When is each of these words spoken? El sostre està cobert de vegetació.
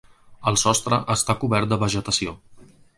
El 0.51 0.57
sostre 0.61 0.99
està 1.17 1.37
cobert 1.45 1.73
de 1.75 1.81
vegetació. 1.87 2.39